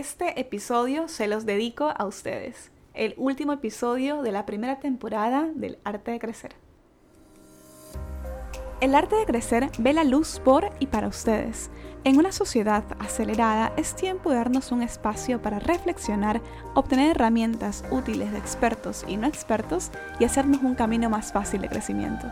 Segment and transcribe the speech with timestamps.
[0.00, 2.72] este episodio se los dedico a ustedes.
[2.94, 6.54] El último episodio de la primera temporada del Arte de Crecer.
[8.80, 11.70] El arte de crecer ve la luz por y para ustedes.
[12.04, 16.40] En una sociedad acelerada es tiempo de darnos un espacio para reflexionar,
[16.74, 21.68] obtener herramientas útiles de expertos y no expertos y hacernos un camino más fácil de
[21.68, 22.26] crecimiento.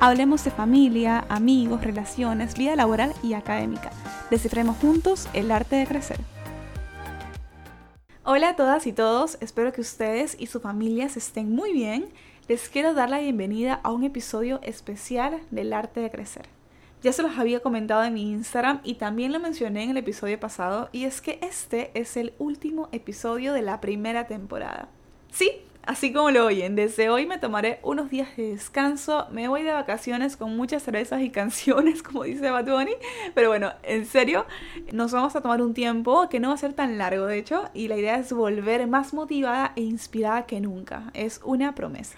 [0.00, 3.92] Hablemos de familia, amigos, relaciones, vida laboral y académica.
[4.28, 6.18] Descifremos juntos el arte de crecer.
[8.24, 12.08] Hola a todas y todos, espero que ustedes y sus familias estén muy bien.
[12.46, 16.46] Les quiero dar la bienvenida a un episodio especial del arte de crecer.
[17.02, 20.38] Ya se los había comentado en mi Instagram y también lo mencioné en el episodio
[20.38, 24.88] pasado y es que este es el último episodio de la primera temporada.
[25.32, 29.64] Sí, Así como lo oyen, desde hoy me tomaré unos días de descanso, me voy
[29.64, 32.94] de vacaciones con muchas cervezas y canciones, como dice Bad Bunny,
[33.34, 34.46] pero bueno, en serio,
[34.92, 37.68] nos vamos a tomar un tiempo que no va a ser tan largo de hecho,
[37.74, 42.16] y la idea es volver más motivada e inspirada que nunca, es una promesa.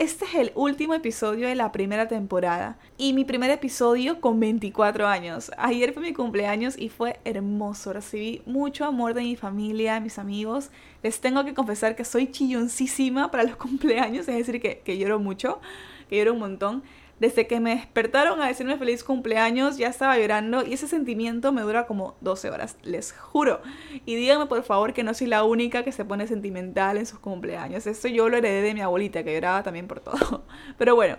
[0.00, 5.06] Este es el último episodio de la primera temporada y mi primer episodio con 24
[5.06, 5.50] años.
[5.58, 7.92] Ayer fue mi cumpleaños y fue hermoso.
[7.92, 10.70] Recibí mucho amor de mi familia, de mis amigos.
[11.02, 15.18] Les tengo que confesar que soy chilloncísima para los cumpleaños, es decir, que, que lloro
[15.18, 15.60] mucho,
[16.08, 16.82] que lloro un montón.
[17.20, 21.60] Desde que me despertaron a decirme feliz cumpleaños, ya estaba llorando y ese sentimiento me
[21.60, 23.60] dura como 12 horas, les juro.
[24.06, 27.18] Y díganme por favor que no soy la única que se pone sentimental en sus
[27.18, 27.86] cumpleaños.
[27.86, 30.44] Esto yo lo heredé de mi abuelita, que lloraba también por todo.
[30.78, 31.18] Pero bueno,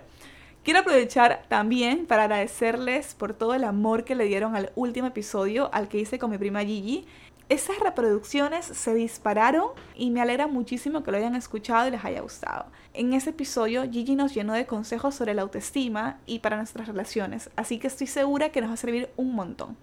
[0.63, 5.69] quiero aprovechar también para agradecerles por todo el amor que le dieron al último episodio,
[5.71, 7.05] al que hice con mi prima Gigi
[7.51, 12.21] esas reproducciones se dispararon y me alegra muchísimo que lo hayan escuchado y les haya
[12.21, 12.67] gustado.
[12.93, 17.49] En ese episodio Gigi nos llenó de consejos sobre la autoestima y para nuestras relaciones,
[17.57, 19.75] así que estoy segura que nos va a servir un montón.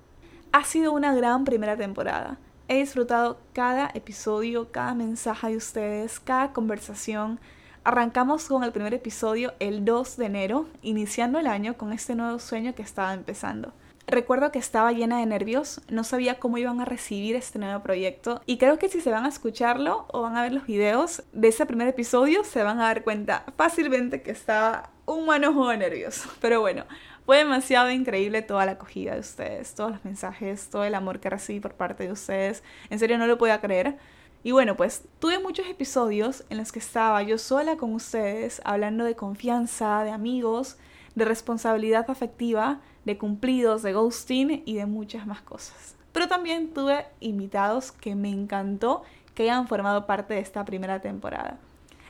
[0.50, 2.38] Ha sido una gran primera temporada.
[2.69, 7.38] He disfrutado cada episodio, cada mensaje de ustedes, cada conversación.
[7.84, 12.38] Arrancamos con el primer episodio el 2 de enero, iniciando el año con este nuevo
[12.38, 13.75] sueño que estaba empezando.
[14.10, 18.41] Recuerdo que estaba llena de nervios, no sabía cómo iban a recibir este nuevo proyecto
[18.46, 21.48] y creo que si se van a escucharlo o van a ver los videos de
[21.48, 26.24] ese primer episodio se van a dar cuenta fácilmente que estaba un manojo de nervios.
[26.41, 26.86] Pero bueno,
[27.26, 31.28] fue demasiado increíble toda la acogida de ustedes, todos los mensajes, todo el amor que
[31.28, 32.62] recibí por parte de ustedes.
[32.88, 33.98] En serio no lo podía creer.
[34.42, 39.04] Y bueno, pues tuve muchos episodios en los que estaba yo sola con ustedes, hablando
[39.04, 40.78] de confianza, de amigos,
[41.14, 45.96] de responsabilidad afectiva, de cumplidos, de ghosting y de muchas más cosas.
[46.12, 49.02] Pero también tuve invitados que me encantó
[49.34, 51.58] que hayan formado parte de esta primera temporada.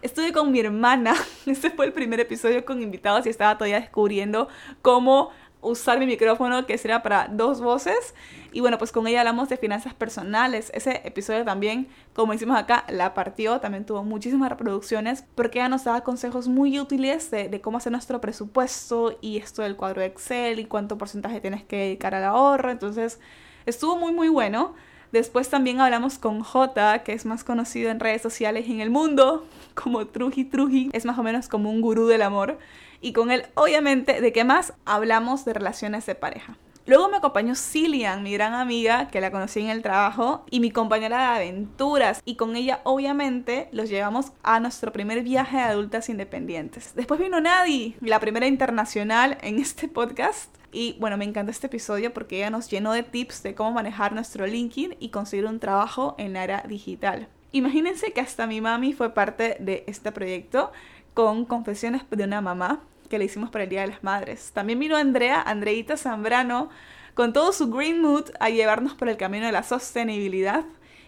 [0.03, 1.15] Estuve con mi hermana,
[1.47, 4.49] este fue el primer episodio con invitados y estaba todavía descubriendo
[4.83, 5.31] cómo
[5.61, 8.15] usar mi micrófono que será para dos voces.
[8.53, 10.71] Y bueno, pues con ella hablamos de finanzas personales.
[10.75, 15.85] Ese episodio también, como hicimos acá, la partió, también tuvo muchísimas reproducciones porque ella nos
[15.85, 20.65] daba consejos muy útiles de, cómo hacer nuestro presupuesto y esto del cuadro Excel y
[20.65, 22.71] cuánto porcentaje tienes que dedicar al ahorro.
[22.71, 23.21] Entonces,
[23.67, 24.75] estuvo muy, muy bueno.
[25.13, 29.47] Después también hablamos con J, que es más conocido en redes sociales en el mundo
[29.75, 30.91] como Truji Truji.
[30.93, 32.59] Es más o menos como un gurú del amor
[33.01, 36.57] y con él obviamente de qué más hablamos de relaciones de pareja.
[36.89, 40.71] Luego me acompañó Cillian, mi gran amiga, que la conocí en el trabajo, y mi
[40.71, 42.23] compañera de aventuras.
[42.25, 46.95] Y con ella, obviamente, los llevamos a nuestro primer viaje de adultas independientes.
[46.95, 50.58] Después vino Nadie, la primera internacional en este podcast.
[50.71, 54.13] Y bueno, me encanta este episodio porque ella nos llenó de tips de cómo manejar
[54.13, 57.29] nuestro LinkedIn y conseguir un trabajo en la era digital.
[57.53, 60.71] Imagínense que hasta mi mami fue parte de este proyecto
[61.15, 64.53] con Confesiones de una mamá que le hicimos para el Día de las Madres.
[64.53, 66.69] También vino Andrea, Andreita Zambrano,
[67.15, 70.65] con todo su green mood a llevarnos por el camino de la sostenibilidad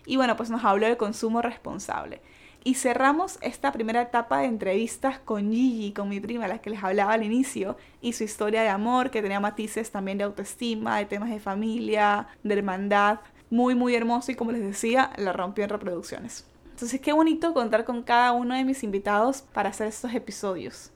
[0.07, 2.23] y bueno, pues nos habló de consumo responsable.
[2.63, 6.85] Y cerramos esta primera etapa de entrevistas con Gigi, con mi prima, la que les
[6.85, 11.07] hablaba al inicio, y su historia de amor, que tenía matices también de autoestima, de
[11.07, 13.21] temas de familia, de hermandad.
[13.49, 16.47] Muy, muy hermoso y como les decía, la rompió en reproducciones.
[16.71, 20.93] Entonces qué bonito contar con cada uno de mis invitados para hacer estos episodios.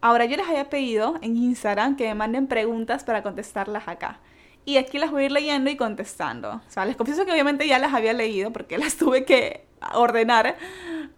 [0.00, 4.20] Ahora yo les había pedido en Instagram que me manden preguntas para contestarlas acá.
[4.64, 6.62] Y aquí las voy a ir leyendo y contestando.
[6.66, 10.56] O sea, les confieso que obviamente ya las había leído porque las tuve que ordenar.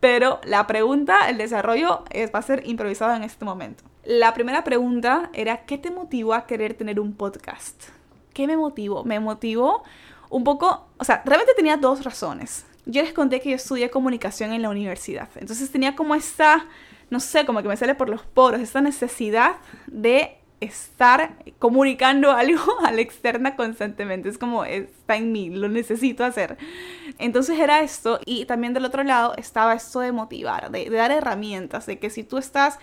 [0.01, 3.85] Pero la pregunta, el desarrollo va a ser improvisado en este momento.
[4.05, 7.85] La primera pregunta era, ¿qué te motivó a querer tener un podcast?
[8.35, 9.05] ¿Qué me motivó?
[9.05, 9.83] Me motivó
[10.29, 14.53] un poco, o sea, realmente tenía dos razones yo les conté que yo estudié comunicación
[14.53, 15.29] en la universidad.
[15.37, 16.67] Entonces tenía como esta,
[17.11, 19.57] no sé, como que me sale por los poros, esta necesidad
[19.87, 24.29] de estar comunicando algo a la externa constantemente.
[24.29, 26.57] Es como, está en mí, lo necesito hacer.
[27.19, 31.11] Entonces era esto y también del otro lado estaba esto de motivar, de, de dar
[31.11, 32.79] herramientas, de que si tú estás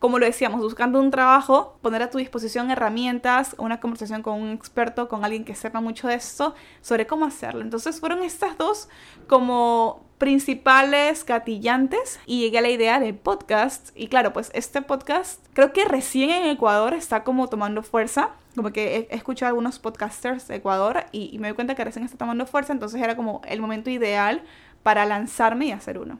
[0.00, 4.48] como lo decíamos, buscando un trabajo, poner a tu disposición herramientas, una conversación con un
[4.52, 7.60] experto, con alguien que sepa mucho de esto, sobre cómo hacerlo.
[7.60, 8.88] Entonces fueron estas dos
[9.28, 13.88] como principales gatillantes y llegué a la idea de podcast.
[13.96, 18.28] Y claro, pues este podcast creo que recién en Ecuador está como tomando fuerza.
[18.54, 21.84] Como que he, escuchado a algunos podcasters de Ecuador y, y me doy cuenta que
[21.84, 22.74] recién está tomando fuerza.
[22.74, 24.42] Entonces era como el momento ideal
[24.82, 26.18] para lanzarme y hacer uno.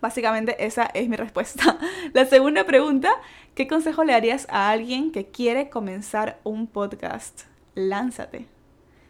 [0.00, 1.76] Básicamente esa es mi respuesta.
[2.12, 3.10] La segunda pregunta,
[3.56, 7.42] ¿qué consejo le darías a alguien que quiere comenzar un podcast?
[7.74, 8.57] Lánzate.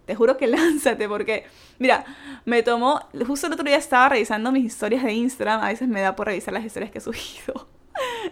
[0.09, 1.45] Te juro que lánzate porque,
[1.79, 2.07] mira,
[2.47, 6.01] me tomó, justo el otro día estaba revisando mis historias de Instagram, a veces me
[6.01, 7.69] da por revisar las historias que he subido.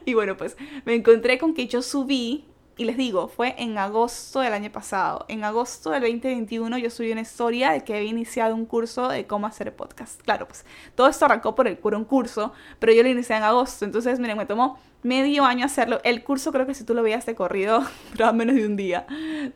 [0.04, 2.44] Y bueno, pues me encontré con que yo subí
[2.78, 5.24] y les digo, fue en agosto del año pasado.
[5.28, 9.26] En agosto del 2021 yo subí una historia de que había iniciado un curso de
[9.26, 10.20] cómo hacer podcast.
[10.22, 13.84] Claro, pues todo esto arrancó por el un curso, pero yo lo inicié en agosto.
[13.84, 16.00] Entonces, miren, me tomó medio año hacerlo.
[16.04, 17.82] El curso creo que si tú lo veías de corrido,
[18.12, 19.06] duraba menos de un día.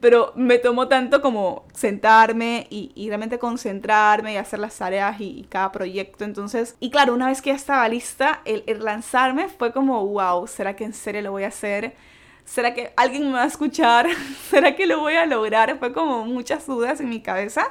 [0.00, 5.72] Pero me tomó tanto como sentarme y, realmente concentrarme y hacer las tareas y, cada
[5.72, 6.24] proyecto.
[6.24, 10.46] Entonces, y claro, una vez que ya estaba lista, el, el lanzarme fue como, wow,
[10.46, 11.94] ¿será que en serio lo voy a hacer?
[12.50, 14.08] ¿Será que alguien me va a escuchar?
[14.50, 15.78] ¿Será que lo voy a lograr?
[15.78, 17.68] Fue como muchas dudas en mi cabeza.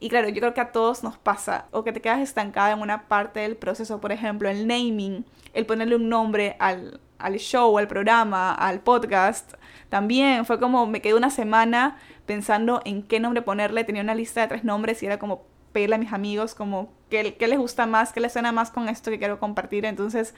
[0.00, 2.80] Y claro, yo creo que a todos nos pasa, o que te quedas estancada en
[2.80, 5.24] una parte del proceso, por ejemplo, el naming,
[5.54, 9.54] el ponerle un nombre al, al show, al programa, al podcast.
[9.88, 14.40] También fue como, me quedé una semana pensando en qué nombre ponerle, tenía una lista
[14.40, 17.86] de tres nombres y era como pedirle a mis amigos como qué, qué les gusta
[17.86, 19.84] más, qué les suena más con esto que quiero compartir.
[19.84, 20.34] Entonces,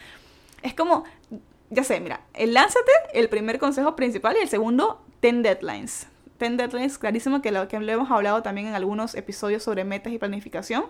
[0.61, 1.05] es como
[1.71, 6.09] ya sé, mira, el lánzate, el primer consejo principal, y el segundo, ten deadlines.
[6.37, 10.13] Ten deadlines, clarísimo que lo que lo hemos hablado también en algunos episodios sobre metas
[10.13, 10.85] y planificación,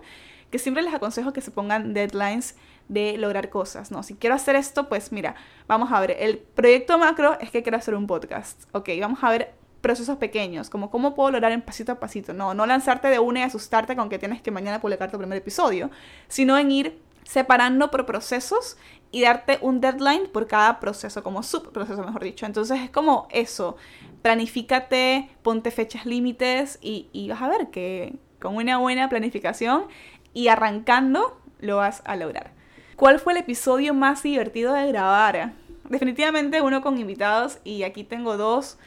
[0.49, 2.55] que siempre les aconsejo que se pongan deadlines
[2.89, 4.03] de lograr cosas, ¿no?
[4.03, 5.35] Si quiero hacer esto, pues mira,
[5.67, 9.29] vamos a ver, el proyecto macro es que quiero hacer un podcast, ok, vamos a
[9.29, 13.19] ver procesos pequeños, como cómo puedo lograr en pasito a pasito, no, no lanzarte de
[13.19, 15.89] una y asustarte con que tienes que mañana publicar tu primer episodio,
[16.27, 18.77] sino en ir separando por procesos
[19.11, 22.45] y darte un deadline por cada proceso, como subproceso, mejor dicho.
[22.45, 23.75] Entonces es como eso,
[24.21, 29.85] planifícate, ponte fechas límites y, y vas a ver que con una buena planificación
[30.33, 32.51] y arrancando lo vas a lograr.
[32.95, 35.53] ¿Cuál fue el episodio más divertido de grabar?
[35.89, 38.77] Definitivamente uno con invitados y aquí tengo dos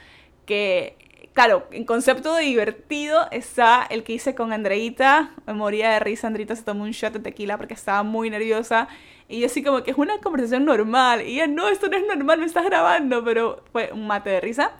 [0.45, 0.97] que
[1.35, 5.31] claro, en concepto de divertido está el que hice con Andreita.
[5.45, 8.87] Me moría de risa, Andreita se tomó un shot de tequila porque estaba muy nerviosa.
[9.27, 11.21] Y yo así como que es una conversación normal.
[11.23, 13.23] Y ella, no, esto no es normal, me estás grabando.
[13.23, 14.71] Pero fue un mate de risa.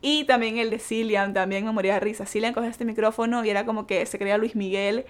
[0.00, 2.24] Y también el de Cillian, también me moría de risa.
[2.24, 5.06] Cillian cogió este micrófono y era como que se creía Luis Miguel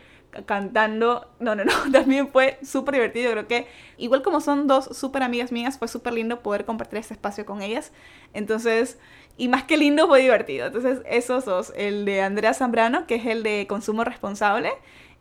[0.46, 1.29] cantando.
[1.40, 3.32] No, no, no, también fue súper divertido.
[3.32, 3.67] Creo que
[3.99, 7.61] igual como son dos súper amigas mías, fue súper lindo poder compartir este espacio con
[7.61, 7.93] ellas.
[8.32, 8.99] Entonces,
[9.37, 10.67] y más que lindo, fue divertido.
[10.67, 14.70] Entonces, esos dos, el de Andrea Zambrano, que es el de consumo responsable,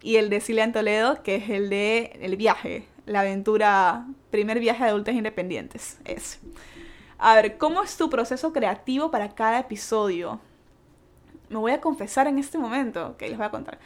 [0.02, 4.84] y el de Cilia Toledo, que es el de el viaje, la aventura, primer viaje
[4.84, 5.98] de adultos independientes.
[6.06, 6.40] Es.
[7.18, 10.40] A ver, ¿cómo es tu proceso creativo para cada episodio?
[11.50, 13.80] Me voy a confesar en este momento, que les voy a contar.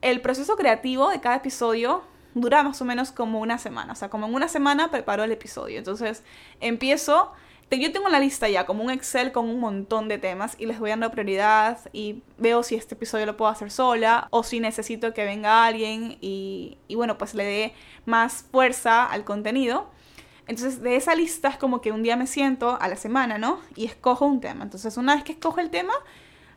[0.00, 2.02] El proceso creativo de cada episodio
[2.34, 3.92] dura más o menos como una semana.
[3.92, 5.78] O sea, como en una semana preparo el episodio.
[5.78, 6.24] Entonces,
[6.60, 7.32] empiezo
[7.70, 10.78] yo tengo la lista ya, como un Excel con un montón de temas y les
[10.78, 15.12] voy dando prioridad y veo si este episodio lo puedo hacer sola o si necesito
[15.12, 17.72] que venga alguien y, y bueno, pues le dé
[18.04, 19.90] más fuerza al contenido.
[20.46, 23.60] Entonces, de esa lista es como que un día me siento a la semana, ¿no?
[23.76, 24.64] Y escojo un tema.
[24.64, 25.94] Entonces, una vez que escojo el tema,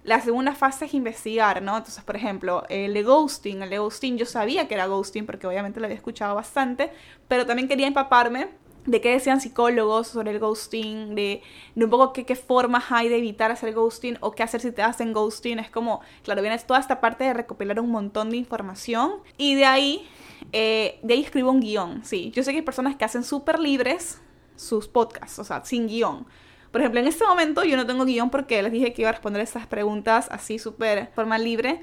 [0.04, 1.78] la segunda fase es investigar, ¿no?
[1.78, 3.62] Entonces, por ejemplo, el de ghosting.
[3.62, 6.92] El de ghosting yo sabía que era ghosting porque obviamente lo había escuchado bastante,
[7.28, 8.50] pero también quería empaparme
[8.88, 11.44] de qué decían psicólogos sobre el ghosting, de,
[11.76, 14.82] un poco qué, qué, formas hay de evitar hacer ghosting o qué hacer si te
[14.82, 15.60] hacen ghosting.
[15.60, 19.66] Es como, claro, viene toda esta parte de recopilar un montón de información y de
[19.66, 20.08] ahí,
[20.54, 22.04] eh, de ahí escribo un guion.
[22.04, 24.22] Sí, yo sé que hay personas que hacen súper libres
[24.56, 26.26] sus podcasts, o sea, sin guion.
[26.72, 29.14] Por ejemplo, en este momento yo no tengo guion porque les dije que iba a
[29.14, 31.82] responder estas preguntas así súper forma libre.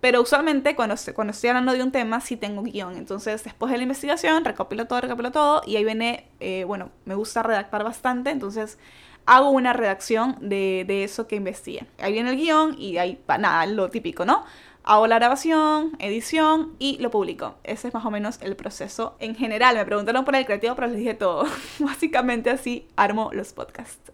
[0.00, 2.96] Pero usualmente cuando, cuando estoy hablando de un tema sí tengo guion.
[2.96, 7.14] Entonces después de la investigación recopilo todo, recopilo todo y ahí viene, eh, bueno, me
[7.14, 8.30] gusta redactar bastante.
[8.30, 8.78] Entonces
[9.26, 11.86] hago una redacción de, de eso que investigué.
[11.98, 14.44] Ahí viene el guion y ahí, nada, lo típico, ¿no?
[14.82, 17.56] Hago la grabación, edición y lo publico.
[17.64, 19.76] Ese es más o menos el proceso en general.
[19.76, 21.44] Me preguntaron por el creativo, pero les dije todo.
[21.78, 24.10] Básicamente así armo los podcasts.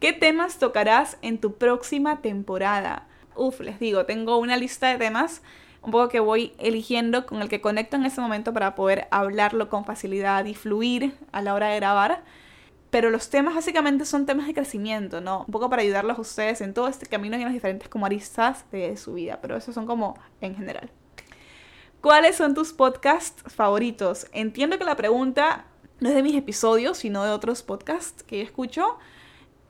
[0.00, 3.05] ¿Qué temas tocarás en tu próxima temporada?
[3.36, 5.42] Uf, les digo, tengo una lista de temas
[5.82, 9.68] un poco que voy eligiendo con el que conecto en ese momento para poder hablarlo
[9.68, 12.24] con facilidad y fluir a la hora de grabar.
[12.90, 15.40] Pero los temas básicamente son temas de crecimiento, ¿no?
[15.40, 18.06] Un poco para ayudarlos a ustedes en todo este camino y en las diferentes como
[18.06, 20.90] aristas de su vida, pero esos son como en general.
[22.00, 24.26] ¿Cuáles son tus podcasts favoritos?
[24.32, 25.66] Entiendo que la pregunta
[26.00, 28.98] no es de mis episodios, sino de otros podcasts que yo escucho.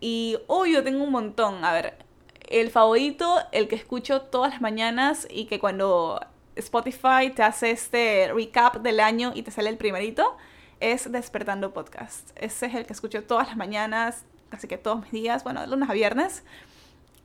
[0.00, 1.64] Y hoy yo tengo un montón.
[1.64, 2.05] A ver,
[2.46, 6.20] el favorito, el que escucho todas las mañanas y que cuando
[6.56, 10.36] Spotify te hace este recap del año y te sale el primerito,
[10.80, 12.30] es Despertando Podcast.
[12.36, 15.66] Ese es el que escucho todas las mañanas, casi que todos mis días, bueno, de
[15.66, 16.44] lunes a viernes.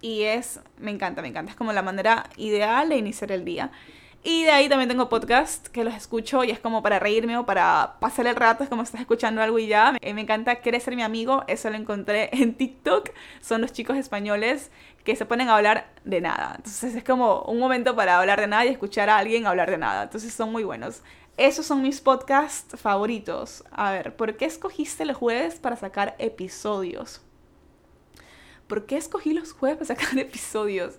[0.02, 1.52] Y es, me encanta, me encanta.
[1.52, 3.72] Es como la manera ideal de iniciar el día.
[4.24, 7.46] Y de ahí también tengo podcast que los escucho y es como para reírme o
[7.46, 9.94] para pasar el rato, es como estás escuchando algo y ya.
[9.94, 13.10] Me, me encanta Quieres ser mi amigo, eso lo encontré en TikTok.
[13.42, 14.70] Son los chicos españoles
[15.04, 16.54] que se ponen a hablar de nada.
[16.58, 19.80] Entonces es como un momento para hablar de nada y escuchar a alguien hablar de
[19.80, 20.04] nada.
[20.04, 21.02] Entonces son muy buenos.
[21.38, 23.64] Esos son mis podcasts favoritos.
[23.72, 27.22] A ver, ¿por qué escogiste los jueves para sacar episodios?
[28.72, 30.94] ¿Por qué escogí los jueves para sacar episodios?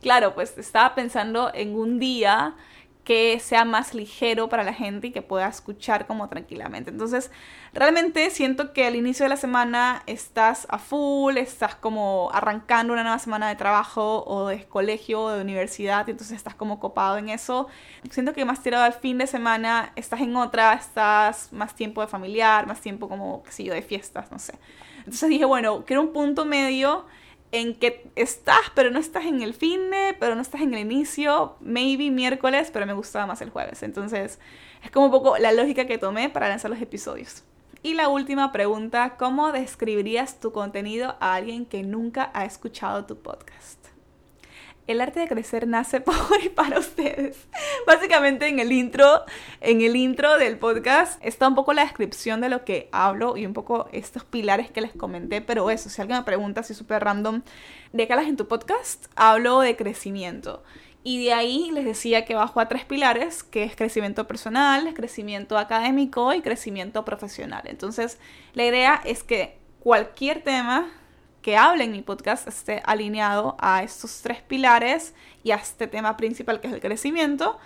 [0.00, 2.56] Claro, pues estaba pensando en un día
[3.04, 6.90] que sea más ligero para la gente y que pueda escuchar como tranquilamente.
[6.90, 7.30] Entonces,
[7.74, 13.02] realmente siento que al inicio de la semana estás a full, estás como arrancando una
[13.02, 17.18] nueva semana de trabajo o de colegio o de universidad, y entonces estás como copado
[17.18, 17.66] en eso.
[18.10, 22.06] Siento que más tirado al fin de semana, estás en otra, estás más tiempo de
[22.06, 24.54] familiar, más tiempo como, qué sé yo, de fiestas, no sé.
[25.00, 27.06] Entonces dije, bueno, quiero un punto medio
[27.52, 30.80] en que estás, pero no estás en el fin de, pero no estás en el
[30.80, 33.82] inicio, maybe miércoles, pero me gustaba más el jueves.
[33.82, 34.38] Entonces,
[34.82, 37.44] es como un poco la lógica que tomé para lanzar los episodios.
[37.82, 43.16] Y la última pregunta, ¿cómo describirías tu contenido a alguien que nunca ha escuchado tu
[43.16, 43.87] podcast?
[44.88, 47.46] El arte de crecer nace por y para ustedes.
[47.86, 49.22] Básicamente en el intro,
[49.60, 53.46] en el intro del podcast está un poco la descripción de lo que hablo y
[53.46, 57.04] un poco estos pilares que les comenté, pero eso, si alguien me pregunta así súper
[57.04, 57.42] random,
[57.92, 59.06] ¿de qué hablas en tu podcast?
[59.14, 60.64] Hablo de crecimiento.
[61.04, 65.56] Y de ahí les decía que bajo a tres pilares, que es crecimiento personal, crecimiento
[65.56, 67.62] académico y crecimiento profesional.
[67.66, 68.18] Entonces,
[68.52, 70.90] la idea es que cualquier tema
[71.42, 75.14] que hable en mi podcast esté alineado a estos tres pilares
[75.44, 77.58] y a este tema principal que es el crecimiento.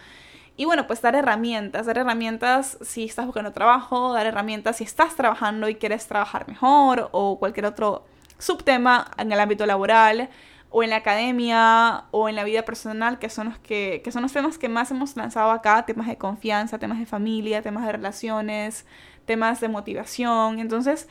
[0.56, 5.16] Y bueno, pues dar herramientas, dar herramientas si estás buscando trabajo, dar herramientas si estás
[5.16, 8.04] trabajando y quieres trabajar mejor o cualquier otro
[8.38, 10.28] subtema en el ámbito laboral
[10.68, 14.22] o en la academia o en la vida personal, que son los que, que son
[14.22, 17.92] los temas que más hemos lanzado acá, temas de confianza, temas de familia, temas de
[17.92, 18.86] relaciones,
[19.26, 20.58] temas de motivación.
[20.58, 21.08] Entonces,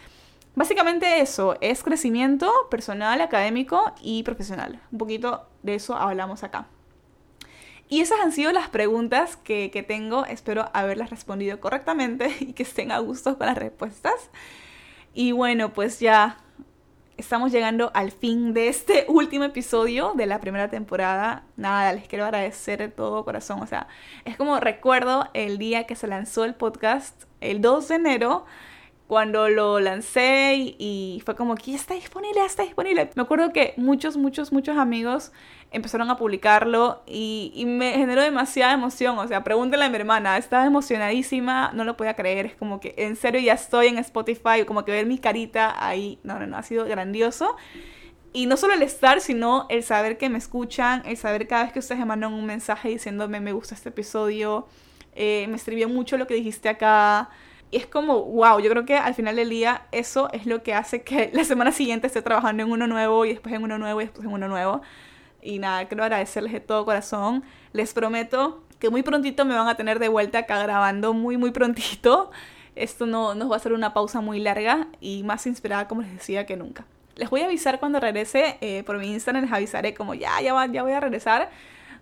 [0.54, 4.82] Básicamente eso, es crecimiento personal, académico y profesional.
[4.92, 6.68] Un poquito de eso hablamos acá.
[7.88, 10.26] Y esas han sido las preguntas que, tengo.
[10.26, 14.30] Espero haberlas respondido correctamente y que estén a gusto con las respuestas.
[15.14, 16.38] Y bueno, pues ya
[17.18, 21.44] estamos llegando al fin de este último episodio de la primera temporada.
[21.56, 23.62] Nada, les quiero agradecer de todo corazón.
[23.62, 23.88] O sea,
[24.26, 28.46] es como recuerdo el día que se lanzó el podcast, el 2 de enero
[29.12, 33.10] cuando lo lancé y, fue como que ya está disponible, ya está disponible.
[33.16, 35.34] Me acuerdo que muchos, muchos, muchos amigos
[35.70, 39.18] empezaron a publicarlo y, me generó demasiada emoción.
[39.18, 42.46] O sea, pregúntale a mi hermana, estaba emocionadísima, no lo podía creer.
[42.46, 46.18] Es como que en serio ya estoy en Spotify, como que ver mi carita ahí,
[46.24, 47.58] no, no, no, ha sido grandioso.
[48.32, 51.74] Y no solo el estar, sino el saber que me escuchan, el saber cada vez
[51.74, 54.68] que ustedes me mandan un mensaje diciéndome me gusta este episodio,
[55.16, 57.30] eh, me escribió mucho lo que dijiste acá.
[57.72, 60.74] Y es como, wow, yo creo que al final del día eso es lo que
[60.74, 64.02] hace que la semana siguiente esté trabajando en uno nuevo y después en uno nuevo
[64.02, 64.82] y después en uno nuevo.
[65.42, 67.44] Y nada, quiero agradecerles de todo corazón.
[67.72, 71.52] Les prometo que muy prontito me van a tener de vuelta acá grabando, muy, muy
[71.52, 72.32] prontito.
[72.76, 76.12] Esto no nos va a ser una pausa muy larga y más inspirada, como les
[76.12, 76.86] decía, que nunca.
[77.16, 80.54] Les voy a avisar cuando regrese eh, por mi Instagram, les avisaré como ya, ya,
[80.54, 81.50] va, ya voy a regresar.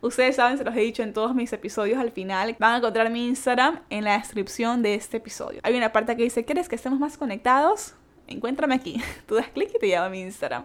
[0.01, 2.55] Ustedes saben, se los he dicho en todos mis episodios al final.
[2.57, 5.59] Van a encontrar mi Instagram en la descripción de este episodio.
[5.63, 7.95] Hay una parte que dice, ¿quieres que estemos más conectados?
[8.27, 9.01] Encuéntrame aquí.
[9.27, 10.63] Tú das clic y te lleva a mi Instagram.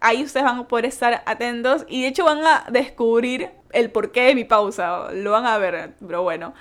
[0.00, 4.22] Ahí ustedes van a poder estar atentos y de hecho van a descubrir el porqué
[4.22, 5.10] de mi pausa.
[5.12, 6.54] Lo van a ver, pero bueno.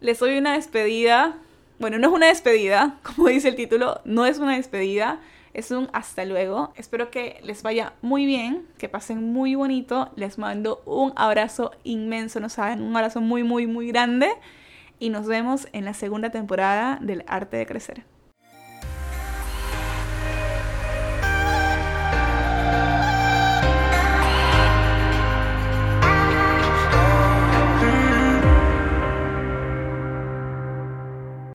[0.00, 1.38] Les doy una despedida.
[1.78, 5.20] Bueno, no es una despedida, como dice el título, no es una despedida
[5.56, 6.74] es un hasta luego.
[6.76, 10.10] Espero que les vaya muy bien, que pasen muy bonito.
[10.14, 14.28] Les mando un abrazo inmenso, no saben, un abrazo muy, muy, muy grande.
[14.98, 18.15] Y nos vemos en la segunda temporada del Arte de Crecer.